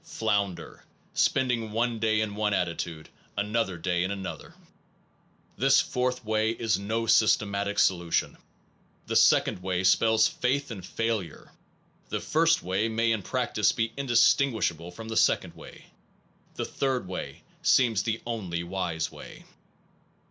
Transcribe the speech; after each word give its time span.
Flounder, 0.03 0.83
spending 1.13 1.71
one 1.71 1.99
day 1.99 2.21
in 2.21 2.33
one 2.33 2.55
attitude, 2.55 3.07
another 3.37 3.77
day 3.77 4.03
in 4.03 4.09
another. 4.09 4.55
This 5.57 5.79
4th 5.83 6.23
way 6.23 6.49
is 6.49 6.79
no 6.79 7.05
systematic 7.05 7.77
solution. 7.77 8.35
The 9.05 9.13
2d 9.13 9.61
way 9.61 9.83
spells 9.83 10.27
faith 10.27 10.71
in 10.71 10.81
failure. 10.81 11.51
The 12.09 12.17
1st 12.17 12.63
way 12.63 12.89
may 12.89 13.11
in 13.11 13.21
practice 13.21 13.71
be 13.73 13.93
indistinguishable 13.95 14.89
from 14.89 15.07
the 15.07 15.13
2d 15.13 15.53
way. 15.53 15.85
The 16.55 16.65
3d 16.65 17.05
way 17.05 17.43
seems 17.61 18.01
the 18.01 18.21
only 18.25 18.63
wise 18.63 19.11
way. 19.11 19.45